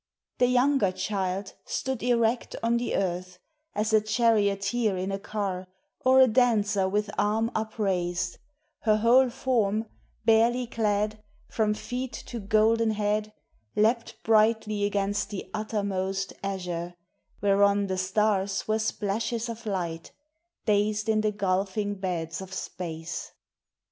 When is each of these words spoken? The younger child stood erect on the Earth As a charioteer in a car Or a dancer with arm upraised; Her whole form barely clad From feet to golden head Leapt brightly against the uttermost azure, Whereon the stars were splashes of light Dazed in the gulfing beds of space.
The 0.39 0.47
younger 0.47 0.91
child 0.91 1.53
stood 1.63 2.01
erect 2.01 2.55
on 2.63 2.77
the 2.77 2.95
Earth 2.95 3.37
As 3.75 3.93
a 3.93 4.01
charioteer 4.01 4.97
in 4.97 5.11
a 5.11 5.19
car 5.19 5.67
Or 6.03 6.19
a 6.19 6.27
dancer 6.27 6.89
with 6.89 7.11
arm 7.19 7.51
upraised; 7.53 8.39
Her 8.79 8.97
whole 8.97 9.29
form 9.29 9.85
barely 10.25 10.65
clad 10.65 11.21
From 11.49 11.75
feet 11.75 12.13
to 12.25 12.39
golden 12.39 12.89
head 12.89 13.31
Leapt 13.75 14.15
brightly 14.23 14.85
against 14.85 15.29
the 15.29 15.47
uttermost 15.53 16.33
azure, 16.43 16.95
Whereon 17.39 17.85
the 17.85 17.99
stars 17.99 18.67
were 18.67 18.79
splashes 18.79 19.49
of 19.49 19.67
light 19.67 20.11
Dazed 20.65 21.09
in 21.09 21.21
the 21.21 21.31
gulfing 21.31 21.93
beds 21.99 22.41
of 22.41 22.55
space. 22.55 23.33